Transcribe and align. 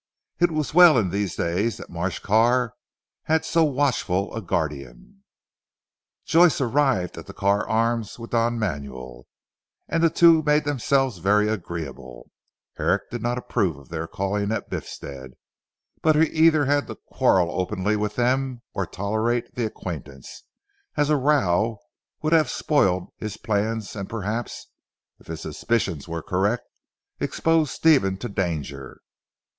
It 0.39 0.49
was 0.49 0.73
well 0.73 0.97
in 0.97 1.11
these 1.11 1.35
days, 1.35 1.77
that 1.77 1.91
Marsh 1.91 2.17
Carr 2.17 2.73
had 3.25 3.45
so 3.45 3.63
watchful 3.63 4.33
a 4.35 4.41
guardian. 4.41 5.23
Joyce 6.25 6.59
arrived 6.59 7.19
at 7.19 7.27
the 7.27 7.35
Carr 7.35 7.69
Arms 7.69 8.17
with 8.17 8.31
Don 8.31 8.57
Manuel, 8.57 9.27
and 9.87 10.01
the 10.01 10.09
two 10.09 10.41
made 10.41 10.63
themselves 10.63 11.19
very 11.19 11.47
agreeable, 11.47 12.31
Herrick 12.77 13.11
did 13.11 13.21
not 13.21 13.37
approve 13.37 13.77
of 13.77 13.89
their 13.89 14.07
calling 14.07 14.51
at 14.51 14.71
Biffstead, 14.71 15.33
but 16.01 16.15
he 16.15 16.23
either 16.31 16.65
had 16.65 16.87
to 16.87 16.97
quarrel 17.11 17.51
openly 17.51 17.95
with 17.95 18.15
them, 18.15 18.63
or 18.73 18.87
tolerate 18.87 19.53
the 19.53 19.67
acquaintance, 19.67 20.45
as 20.97 21.11
a 21.11 21.15
row 21.15 21.77
would 22.23 22.33
have 22.33 22.49
spoilt 22.49 23.13
his 23.17 23.37
plans 23.37 23.95
and 23.95 24.09
perhaps 24.09 24.65
(if 25.19 25.27
his 25.27 25.41
suspicions 25.41 26.07
were 26.07 26.23
correct) 26.23 26.63
exposed 27.19 27.69
Stephen 27.69 28.17
to 28.17 28.27
danger. 28.29 28.99